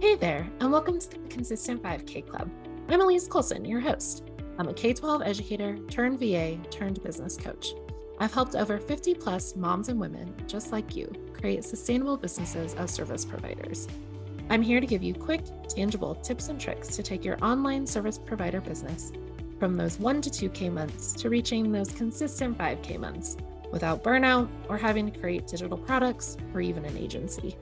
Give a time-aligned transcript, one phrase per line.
[0.00, 2.50] Hey there, and welcome to the Consistent 5K Club.
[2.88, 4.24] I'm Elise Colson, your host.
[4.58, 7.74] I'm a K 12 educator turned VA turned business coach.
[8.18, 12.90] I've helped over 50 plus moms and women just like you create sustainable businesses as
[12.90, 13.86] service providers.
[14.48, 18.16] I'm here to give you quick, tangible tips and tricks to take your online service
[18.18, 19.12] provider business
[19.58, 23.36] from those 1 to 2K months to reaching those consistent 5K months
[23.76, 27.54] without burnout or having to create digital products or even an agency.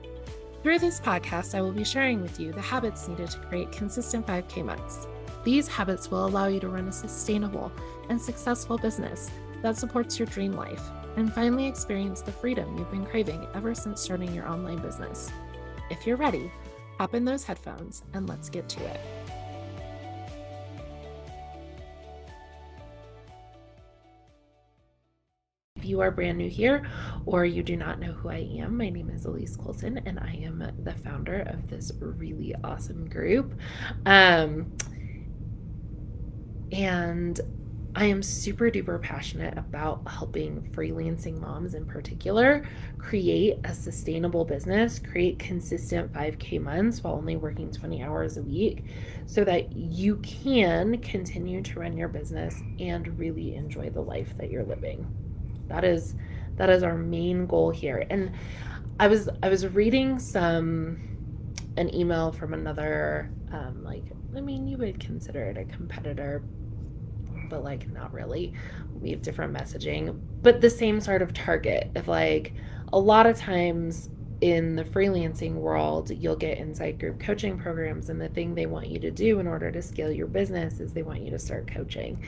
[0.63, 4.25] Through this podcast, I will be sharing with you the habits needed to create consistent
[4.25, 5.07] 5K months.
[5.43, 7.69] These habits will allow you to run a sustainable
[8.07, 9.29] and successful business
[9.61, 13.99] that supports your dream life and finally experience the freedom you've been craving ever since
[13.99, 15.29] starting your online business.
[15.89, 16.49] If you're ready,
[16.97, 19.01] hop in those headphones and let's get to it.
[25.85, 26.87] You are brand new here
[27.25, 30.39] or you do not know who I am, my name is Elise Colson and I
[30.43, 33.53] am the founder of this really awesome group.
[34.05, 34.71] Um,
[36.71, 37.39] and
[37.97, 44.99] I am super duper passionate about helping freelancing moms in particular create a sustainable business,
[44.99, 48.83] create consistent 5K months while only working 20 hours a week
[49.27, 54.51] so that you can continue to run your business and really enjoy the life that
[54.51, 55.07] you're living.
[55.67, 56.15] That is
[56.57, 58.05] that is our main goal here.
[58.09, 58.31] And
[58.99, 60.99] I was I was reading some
[61.77, 64.05] an email from another um, like
[64.35, 66.43] I mean you would consider it a competitor
[67.49, 68.53] but like not really.
[68.99, 72.53] We have different messaging, but the same sort of target of like
[72.91, 74.09] a lot of times
[74.45, 78.87] in the freelancing world, you'll get inside group coaching programs, and the thing they want
[78.87, 81.65] you to do in order to scale your business is they want you to start
[81.65, 82.23] coaching.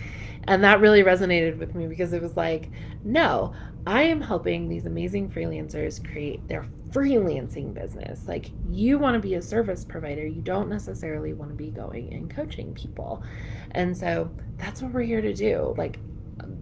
[0.48, 2.72] And that really resonated with me because it was like,
[3.04, 3.54] no,
[3.86, 8.28] I am helping these amazing freelancers create their freelancing business.
[8.28, 12.12] Like, you want to be a service provider, you don't necessarily want to be going
[12.16, 13.22] and coaching people.
[13.72, 15.76] And so that's what we're here to do.
[15.78, 16.00] Like,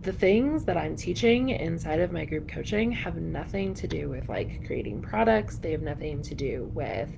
[0.05, 4.29] the things that I'm teaching inside of my group coaching have nothing to do with
[4.29, 5.57] like creating products.
[5.57, 7.09] They have nothing to do with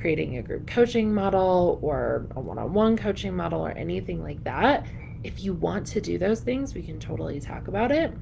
[0.00, 4.42] creating a group coaching model or a one on one coaching model or anything like
[4.42, 4.84] that.
[5.22, 8.12] If you want to do those things, we can totally talk about it.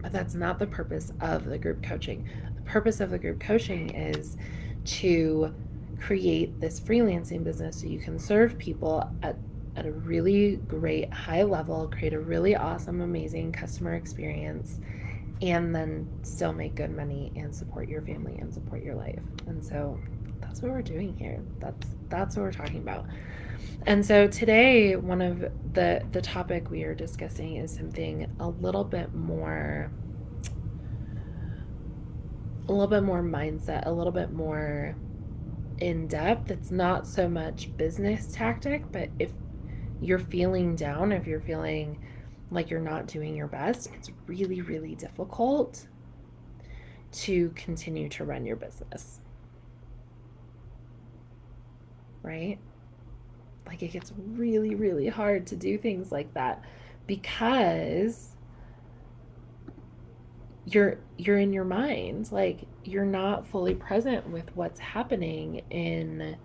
[0.00, 2.26] But that's not the purpose of the group coaching.
[2.56, 4.38] The purpose of the group coaching is
[4.86, 5.54] to
[6.00, 9.36] create this freelancing business so you can serve people at
[9.78, 14.80] at a really great high level, create a really awesome, amazing customer experience,
[15.40, 19.22] and then still make good money and support your family and support your life.
[19.46, 19.98] And so
[20.40, 21.40] that's what we're doing here.
[21.60, 23.06] That's that's what we're talking about.
[23.86, 25.40] And so today one of
[25.72, 29.92] the the topic we are discussing is something a little bit more
[32.68, 34.94] a little bit more mindset, a little bit more
[35.78, 36.50] in depth.
[36.50, 39.30] It's not so much business tactic, but if
[40.00, 41.98] you're feeling down, if you're feeling
[42.50, 45.86] like you're not doing your best, it's really, really difficult
[47.10, 49.20] to continue to run your business.
[52.22, 52.58] Right?
[53.66, 56.62] Like it gets really, really hard to do things like that
[57.06, 58.30] because
[60.64, 66.36] you're you're in your mind like you're not fully present with what's happening in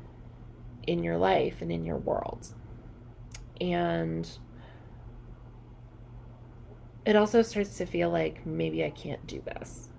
[0.87, 2.47] in your life and in your world
[3.63, 4.29] and
[7.05, 9.89] it also starts to feel like maybe I can't do this.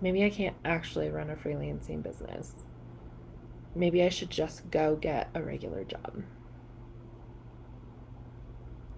[0.00, 2.52] Maybe I can't actually run a freelancing business.
[3.74, 6.22] Maybe I should just go get a regular job.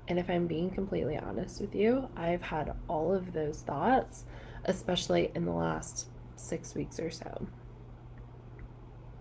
[0.06, 4.24] And if I'm being completely honest with you, I've had all of those thoughts,
[4.64, 7.48] especially in the last six weeks or so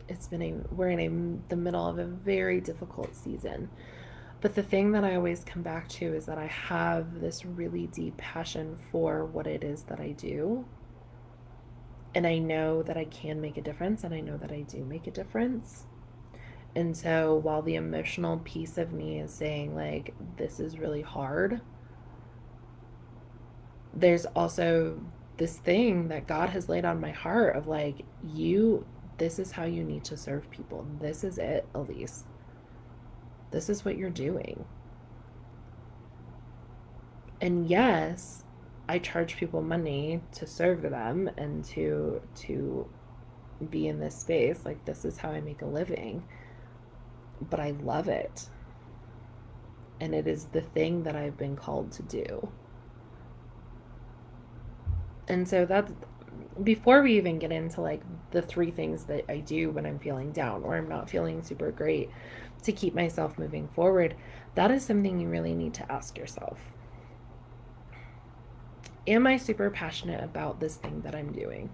[0.08, 3.70] it's been a we're in a the middle of a very difficult season.
[4.40, 7.88] But the thing that i always come back to is that i have this really
[7.88, 10.66] deep passion for what it is that i do.
[12.14, 14.84] And i know that i can make a difference and i know that i do
[14.84, 15.86] make a difference.
[16.76, 21.62] And so while the emotional piece of me is saying like this is really hard
[23.98, 25.00] there's also
[25.38, 28.86] this thing that God has laid on my heart of like you
[29.18, 30.86] this is how you need to serve people.
[31.00, 32.24] This is it, Elise.
[33.52, 34.66] This is what you're doing.
[37.42, 38.44] And yes,
[38.90, 42.90] I charge people money to serve them and to to
[43.70, 44.66] be in this space.
[44.66, 46.24] Like this is how I make a living.
[47.42, 48.50] But I love it.
[50.00, 52.52] And it is the thing that I've been called to do.
[55.28, 55.92] And so that's
[56.64, 58.02] before we even get into like
[58.32, 61.72] the three things that I do when I'm feeling down or I'm not feeling super
[61.72, 62.10] great
[62.64, 64.16] to keep myself moving forward,
[64.56, 66.60] that is something you really need to ask yourself.
[69.06, 71.70] Am I super passionate about this thing that I'm doing?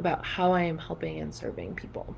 [0.00, 2.16] About how I am helping and serving people?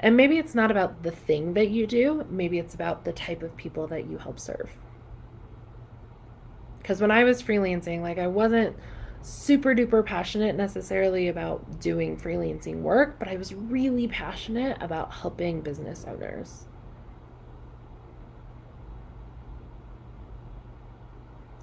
[0.00, 3.42] And maybe it's not about the thing that you do, maybe it's about the type
[3.42, 4.70] of people that you help serve.
[6.78, 8.76] Because when I was freelancing, like I wasn't
[9.24, 15.62] super duper passionate necessarily about doing freelancing work, but I was really passionate about helping
[15.62, 16.66] business owners.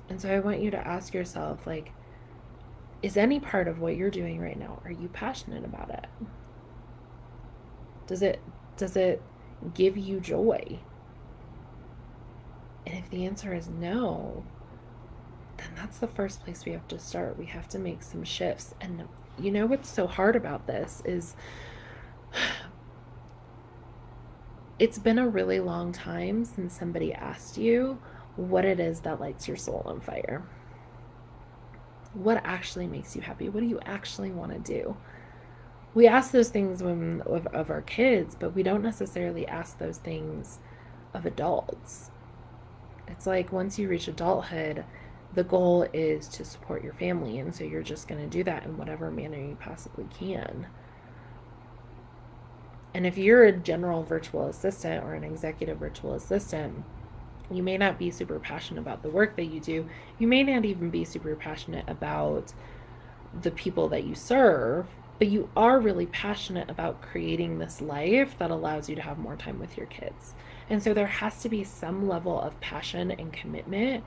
[0.09, 1.93] And so I want you to ask yourself like
[3.03, 6.07] is any part of what you're doing right now are you passionate about it?
[8.07, 8.41] Does it
[8.75, 9.21] does it
[9.75, 10.79] give you joy?
[12.87, 14.43] And if the answer is no,
[15.61, 17.37] then that's the first place we have to start.
[17.37, 18.73] We have to make some shifts.
[18.81, 19.07] And
[19.39, 21.35] you know what's so hard about this is
[24.79, 27.99] it's been a really long time since somebody asked you
[28.35, 30.43] what it is that lights your soul on fire.
[32.13, 33.47] What actually makes you happy?
[33.47, 34.97] What do you actually want to do?
[35.93, 39.97] We ask those things when of, of our kids, but we don't necessarily ask those
[39.97, 40.59] things
[41.13, 42.11] of adults.
[43.07, 44.85] It's like once you reach adulthood,
[45.33, 47.39] the goal is to support your family.
[47.39, 50.67] And so you're just going to do that in whatever manner you possibly can.
[52.93, 56.83] And if you're a general virtual assistant or an executive virtual assistant,
[57.49, 59.87] you may not be super passionate about the work that you do.
[60.19, 62.53] You may not even be super passionate about
[63.39, 64.87] the people that you serve,
[65.19, 69.35] but you are really passionate about creating this life that allows you to have more
[69.35, 70.33] time with your kids.
[70.69, 74.03] And so there has to be some level of passion and commitment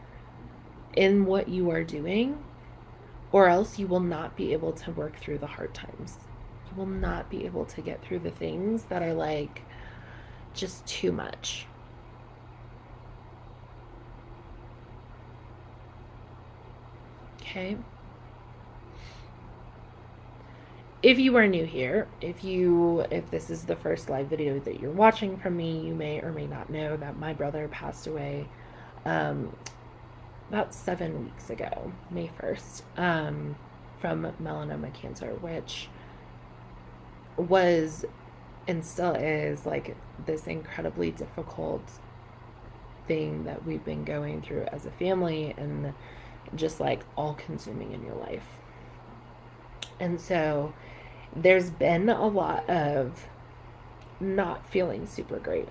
[0.97, 2.43] in what you are doing,
[3.33, 6.19] or else you will not be able to work through the hard times.
[6.71, 9.63] You will not be able to get through the things that are like
[10.55, 11.67] just too much.
[17.41, 17.77] Okay.
[21.03, 24.81] If you are new here, if you if this is the first live video that
[24.81, 28.49] you're watching from me, you may or may not know that my brother passed away
[29.05, 29.55] um,
[30.55, 33.57] about seven weeks ago, May 1st, um,
[33.99, 35.89] from melanoma cancer, which
[37.37, 38.05] was
[38.69, 39.97] and still is like
[40.27, 41.83] this incredibly difficult
[43.09, 45.93] thing that we've been going through as a family and
[46.55, 48.47] just like all consuming in your life.
[49.99, 50.73] And so
[51.35, 53.27] there's been a lot of
[54.21, 55.69] not feeling super great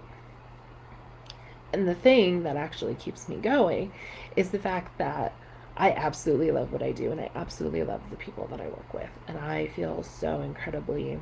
[1.74, 3.92] and the thing that actually keeps me going
[4.36, 5.34] is the fact that
[5.76, 8.94] I absolutely love what I do and I absolutely love the people that I work
[8.94, 9.10] with.
[9.28, 11.20] And I feel so incredibly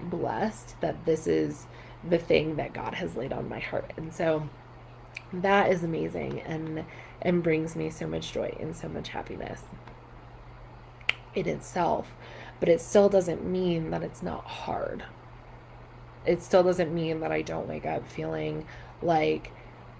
[0.00, 1.66] blessed that this is
[2.08, 3.92] the thing that God has laid on my heart.
[3.98, 4.48] And so
[5.32, 6.84] that is amazing and
[7.22, 9.60] and brings me so much joy and so much happiness
[11.34, 12.14] in itself.
[12.60, 15.04] But it still doesn't mean that it's not hard.
[16.24, 18.66] It still doesn't mean that I don't wake up feeling
[19.02, 19.52] like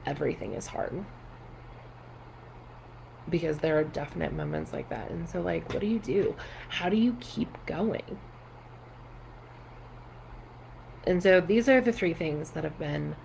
[0.07, 1.05] everything is hard
[3.29, 5.11] because there are definite moments like that.
[5.11, 6.35] And so, like, what do you do?
[6.69, 8.19] How do you keep going?
[11.05, 13.17] And so, these are the three things that have been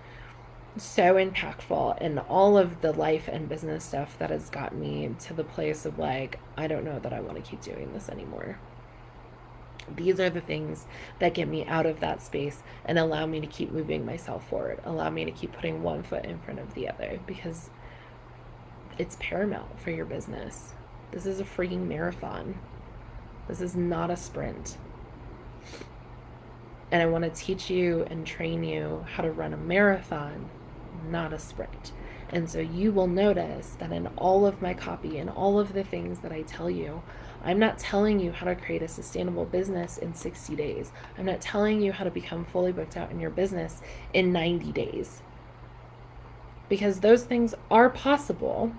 [0.76, 5.34] so impactful in all of the life and business stuff that has got me to
[5.34, 8.58] the place of like, I don't know that I want to keep doing this anymore.
[9.94, 10.86] These are the things
[11.18, 14.80] that get me out of that space and allow me to keep moving myself forward,
[14.84, 17.70] allow me to keep putting one foot in front of the other because
[18.98, 20.72] it's paramount for your business.
[21.12, 22.58] This is a freaking marathon.
[23.48, 24.76] This is not a sprint.
[26.90, 30.50] And I want to teach you and train you how to run a marathon,
[31.08, 31.92] not a sprint.
[32.30, 35.84] And so you will notice that in all of my copy and all of the
[35.84, 37.02] things that I tell you,
[37.46, 40.90] I'm not telling you how to create a sustainable business in 60 days.
[41.16, 43.80] I'm not telling you how to become fully booked out in your business
[44.12, 45.22] in 90 days.
[46.68, 48.72] Because those things are possible.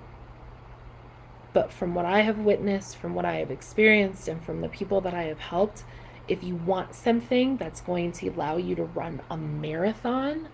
[1.53, 4.99] But from what I have witnessed, from what I have experienced, and from the people
[4.99, 5.85] that I have helped,
[6.27, 10.49] if you want something that's going to allow you to run a marathon,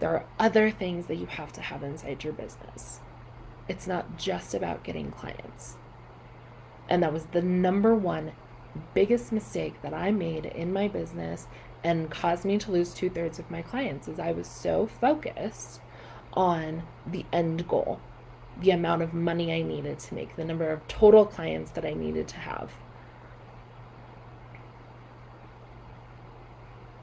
[0.00, 2.98] there are other things that you have to have inside your business.
[3.68, 5.76] It's not just about getting clients.
[6.88, 8.32] And that was the number one
[8.94, 11.46] biggest mistake that I made in my business
[11.82, 15.80] and caused me to lose two thirds of my clients is I was so focused
[16.32, 18.00] on the end goal,
[18.60, 21.94] the amount of money I needed to make, the number of total clients that I
[21.94, 22.72] needed to have.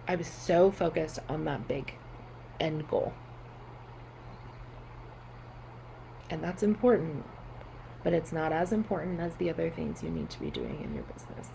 [0.07, 1.95] I was so focused on that big
[2.59, 3.13] end goal.
[6.29, 7.25] And that's important
[8.03, 10.93] but it's not as important as the other things you need to be doing in
[10.93, 11.49] your business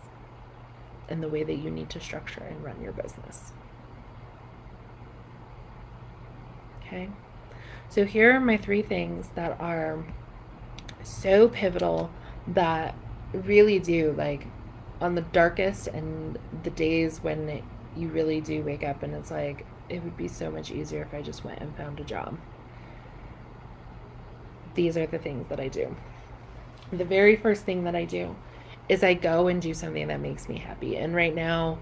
[1.09, 3.53] and the way that you need to structure and run your business.
[6.81, 7.09] Okay.
[7.89, 10.05] So here are my three things that are
[11.03, 12.11] so pivotal
[12.47, 12.95] that
[13.33, 14.47] really do like
[15.01, 17.63] on the darkest and the days when
[17.97, 21.15] you really do wake up and it's like it would be so much easier if
[21.15, 22.39] I just went and found a job.
[24.75, 25.97] These are the things that I do.
[26.93, 28.35] The very first thing that I do
[28.89, 30.97] is I go and do something that makes me happy.
[30.97, 31.79] And right now,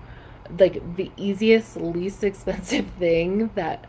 [0.58, 3.86] like the easiest, least expensive thing that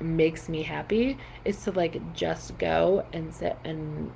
[0.00, 4.12] makes me happy is to like just go and sit and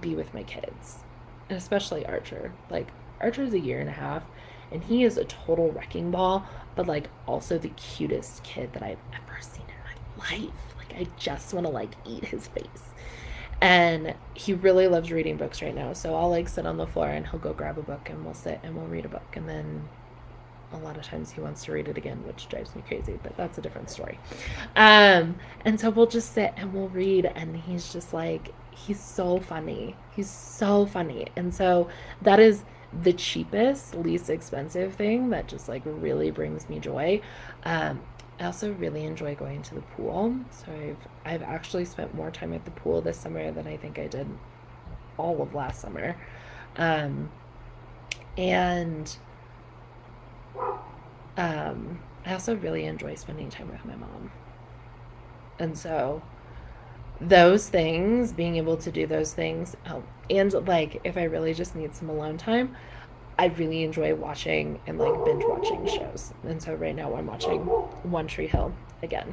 [0.00, 1.00] be with my kids.
[1.48, 2.52] And especially Archer.
[2.68, 2.88] Like
[3.20, 4.24] Archer's a year and a half
[4.70, 8.98] and he is a total wrecking ball, but like also the cutest kid that I've
[9.12, 10.54] ever seen in my life.
[10.78, 12.90] Like I just want to like eat his face.
[13.60, 15.92] And he really loves reading books right now.
[15.92, 18.34] So I'll like sit on the floor and he'll go grab a book and we'll
[18.34, 19.88] sit and we'll read a book and then
[20.72, 23.36] a lot of times he wants to read it again, which drives me crazy, but
[23.36, 24.18] that's a different story.
[24.76, 29.40] Um, and so we'll just sit and we'll read, and he's just like, he's so
[29.40, 29.96] funny.
[30.14, 31.26] He's so funny.
[31.36, 31.88] And so
[32.22, 32.64] that is
[33.02, 37.20] the cheapest, least expensive thing that just like really brings me joy.
[37.64, 38.00] Um,
[38.40, 40.34] I also really enjoy going to the pool.
[40.50, 43.98] So I've I've actually spent more time at the pool this summer than I think
[43.98, 44.26] I did
[45.18, 46.16] all of last summer.
[46.76, 47.30] Um,
[48.38, 49.14] and
[51.36, 54.32] um, I also really enjoy spending time with my mom.
[55.58, 56.22] And so
[57.20, 59.76] those things, being able to do those things,
[60.30, 62.74] and like if I really just need some alone time,
[63.40, 66.34] I really enjoy watching and like binge watching shows.
[66.44, 69.32] And so right now I'm watching One Tree Hill again.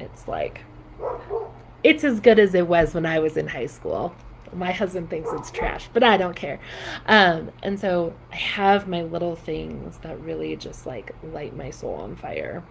[0.00, 0.62] It's like
[1.84, 4.16] it's as good as it was when I was in high school.
[4.54, 6.58] My husband thinks it's trash, but I don't care.
[7.04, 11.96] Um, and so I have my little things that really just like light my soul
[11.96, 12.64] on fire.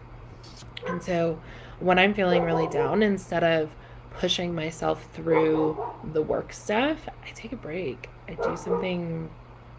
[0.88, 1.40] And so
[1.80, 3.70] when I'm feeling really down, instead of
[4.16, 5.78] pushing myself through
[6.12, 8.10] the work stuff, I take a break.
[8.28, 9.30] I do something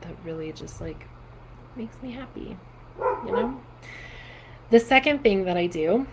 [0.07, 1.07] that really just like
[1.75, 2.57] makes me happy,
[3.25, 3.61] you know?
[4.71, 6.07] The second thing that I do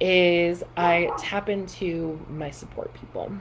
[0.00, 3.32] is I tap into my support people.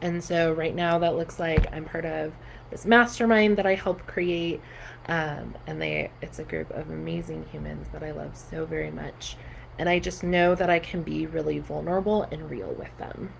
[0.00, 2.32] And so right now that looks like I'm part of
[2.70, 4.60] this mastermind that I help create.
[5.06, 9.36] Um, and they it's a group of amazing humans that I love so very much.
[9.78, 13.32] And I just know that I can be really vulnerable and real with them.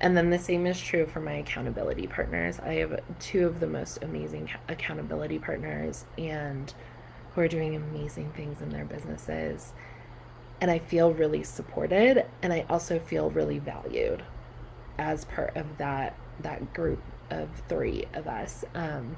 [0.00, 2.60] And then the same is true for my accountability partners.
[2.60, 6.72] I have two of the most amazing accountability partners and
[7.34, 9.72] who are doing amazing things in their businesses.
[10.60, 14.22] And I feel really supported and I also feel really valued
[14.98, 18.64] as part of that that group of 3 of us.
[18.74, 19.16] Um,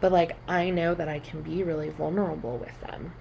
[0.00, 3.12] but like I know that I can be really vulnerable with them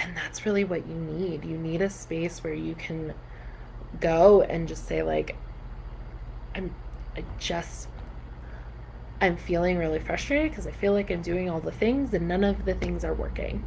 [0.00, 1.44] and that's really what you need.
[1.44, 3.14] You need a space where you can
[4.00, 5.36] go and just say like
[6.54, 6.74] I'm
[7.16, 7.88] I just
[9.20, 12.42] I'm feeling really frustrated because I feel like I'm doing all the things and none
[12.42, 13.58] of the things are working.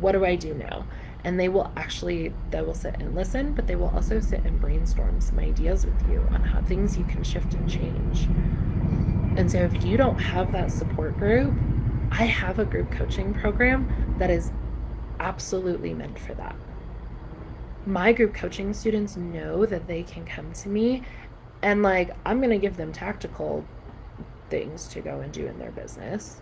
[0.00, 0.86] What do I do now?
[1.22, 4.60] And they will actually they will sit and listen, but they will also sit and
[4.60, 8.28] brainstorm some ideas with you on how things you can shift and change.
[9.38, 11.54] And so if you don't have that support group,
[12.10, 14.50] I have a group coaching program that is
[15.20, 16.56] absolutely meant for that.
[17.84, 21.02] My group coaching students know that they can come to me
[21.62, 23.64] and like I'm going to give them tactical
[24.50, 26.40] things to go and do in their business.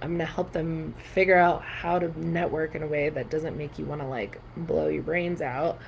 [0.00, 3.56] I'm going to help them figure out how to network in a way that doesn't
[3.56, 5.78] make you want to like blow your brains out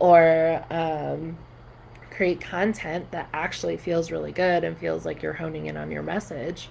[0.00, 1.38] or um,
[2.10, 6.02] create content that actually feels really good and feels like you're honing in on your
[6.02, 6.68] message.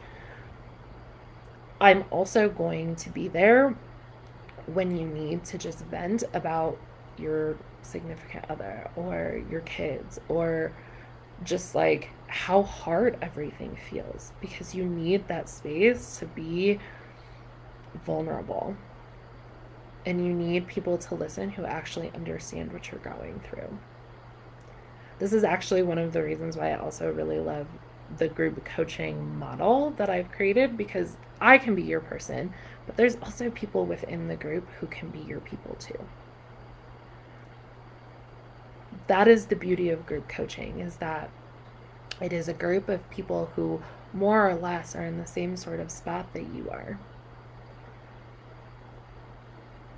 [1.80, 3.76] I'm also going to be there
[4.66, 6.78] when you need to just vent about
[7.18, 10.74] your significant other or your kids or
[11.44, 16.80] just like how hard everything feels because you need that space to be
[18.06, 18.76] vulnerable.
[20.06, 23.78] And you need people to listen who actually understand what you're going through.
[25.20, 27.68] This is actually one of the reasons why I also really love
[28.18, 32.54] the group coaching model that I've created because I can be your person,
[32.86, 36.00] but there's also people within the group who can be your people too.
[39.08, 41.30] That is the beauty of group coaching is that
[42.22, 43.82] it is a group of people who
[44.14, 47.00] more or less are in the same sort of spot that you are.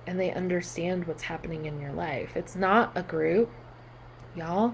[0.07, 2.35] and they understand what's happening in your life.
[2.35, 3.49] It's not a group,
[4.35, 4.73] y'all.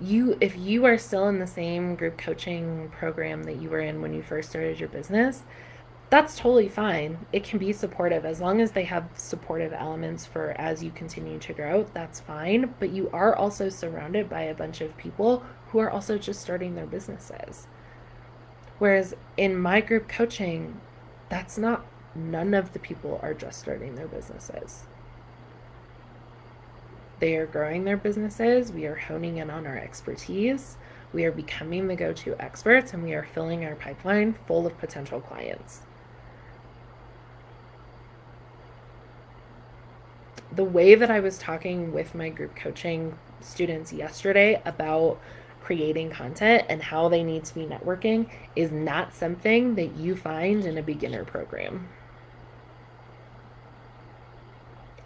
[0.00, 4.00] You if you are still in the same group coaching program that you were in
[4.02, 5.42] when you first started your business,
[6.14, 7.26] that's totally fine.
[7.32, 11.40] It can be supportive as long as they have supportive elements for as you continue
[11.40, 15.80] to grow, that's fine, but you are also surrounded by a bunch of people who
[15.80, 17.66] are also just starting their businesses.
[18.78, 20.80] Whereas in my group coaching,
[21.30, 24.84] that's not none of the people are just starting their businesses.
[27.18, 28.70] They are growing their businesses.
[28.70, 30.76] We are honing in on our expertise.
[31.12, 34.78] We are becoming the go to experts and we are filling our pipeline full of
[34.78, 35.80] potential clients.
[40.54, 45.20] The way that I was talking with my group coaching students yesterday about
[45.62, 50.64] creating content and how they need to be networking is not something that you find
[50.64, 51.88] in a beginner program.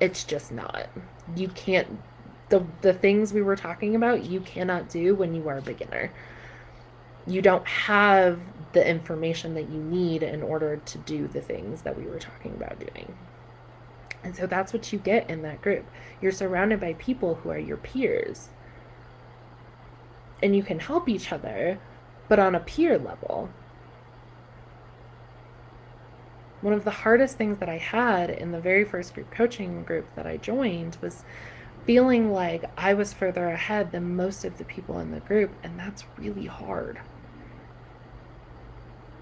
[0.01, 0.89] It's just not.
[1.37, 2.01] You can't
[2.49, 6.13] the the things we were talking about, you cannot do when you are a beginner.
[7.27, 8.41] You don't have
[8.73, 12.53] the information that you need in order to do the things that we were talking
[12.53, 13.15] about doing.
[14.23, 15.87] And so that's what you get in that group.
[16.21, 18.49] You're surrounded by people who are your peers.
[20.43, 21.79] And you can help each other,
[22.29, 23.51] but on a peer level.
[26.61, 30.07] One of the hardest things that I had in the very first group coaching group
[30.17, 31.25] that I joined was
[31.87, 35.79] feeling like I was further ahead than most of the people in the group, and
[35.79, 36.99] that's really hard.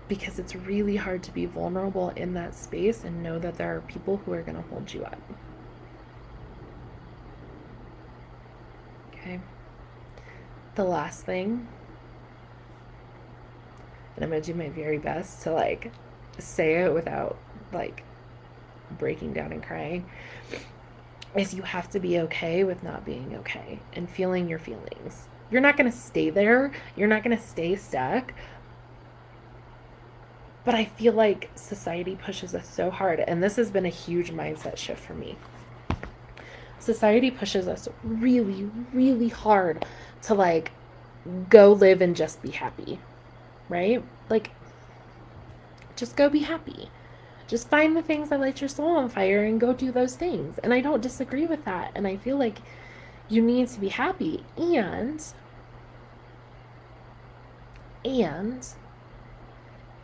[0.08, 3.80] Because it's really hard to be vulnerable in that space and know that there are
[3.80, 5.20] people who are going to hold you up.
[9.12, 9.40] Okay.
[10.76, 11.66] The last thing,
[14.14, 15.90] and I'm going to do my very best to like
[16.38, 17.36] say it without
[17.72, 18.04] like
[18.98, 20.06] breaking down and crying
[21.34, 25.28] is you have to be okay with not being okay and feeling your feelings.
[25.50, 26.72] You're not going to stay there.
[26.96, 28.32] You're not going to stay stuck.
[30.66, 33.20] But I feel like society pushes us so hard.
[33.20, 35.38] And this has been a huge mindset shift for me.
[36.80, 39.86] Society pushes us really, really hard
[40.22, 40.72] to like
[41.48, 42.98] go live and just be happy,
[43.68, 44.02] right?
[44.28, 44.50] Like,
[45.94, 46.90] just go be happy.
[47.46, 50.58] Just find the things that light your soul on fire and go do those things.
[50.58, 51.92] And I don't disagree with that.
[51.94, 52.58] And I feel like
[53.28, 54.44] you need to be happy.
[54.56, 55.24] And,
[58.04, 58.66] and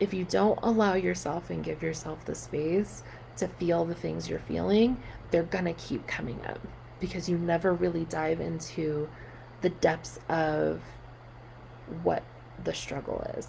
[0.03, 3.05] if you don't allow yourself and give yourself the space
[3.37, 6.59] to feel the things you're feeling, they're going to keep coming up
[6.99, 9.09] because you never really dive into
[9.61, 10.83] the depths of
[12.03, 12.25] what
[12.65, 13.47] the struggle is.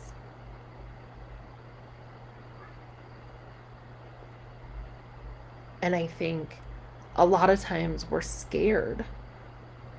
[5.82, 6.60] And I think
[7.16, 9.06] a lot of times we're scared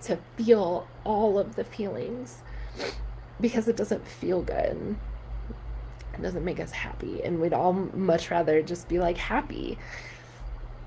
[0.03, 2.45] to feel all of the feelings
[3.41, 4.95] because it doesn't feel good.
[6.15, 7.23] It doesn't make us happy.
[7.23, 9.79] And we'd all much rather just be like happy.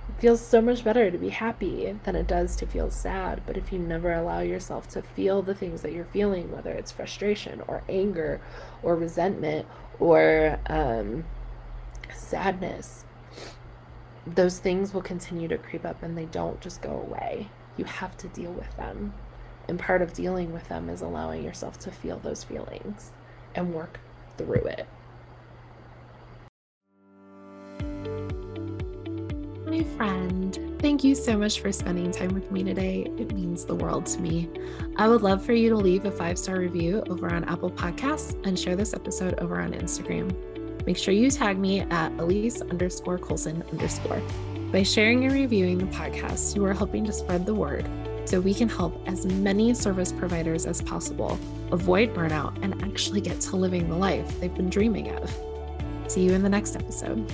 [0.09, 3.41] It feels so much better to be happy than it does to feel sad.
[3.45, 6.91] But if you never allow yourself to feel the things that you're feeling, whether it's
[6.91, 8.41] frustration or anger
[8.81, 9.67] or resentment
[9.99, 11.25] or um,
[12.15, 13.05] sadness,
[14.25, 17.49] those things will continue to creep up and they don't just go away.
[17.77, 19.13] You have to deal with them.
[19.67, 23.11] And part of dealing with them is allowing yourself to feel those feelings
[23.53, 23.99] and work
[24.37, 24.87] through it.
[29.77, 33.11] My friend, thank you so much for spending time with me today.
[33.19, 34.49] It means the world to me.
[34.95, 38.33] I would love for you to leave a five star review over on Apple Podcasts
[38.47, 40.35] and share this episode over on Instagram
[40.87, 44.21] make sure you tag me at Elise underscore Colson underscore.
[44.71, 47.87] By sharing and reviewing the podcast, you are helping to spread the word
[48.23, 51.37] so we can help as many service providers as possible
[51.71, 55.29] avoid burnout and actually get to living the life they've been dreaming of.
[56.07, 57.29] See you in the next episode.